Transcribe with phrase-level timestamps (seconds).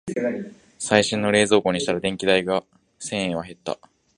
[0.79, 2.63] 最新の冷蔵庫にしたら電気代が
[2.97, 3.77] 千円は減った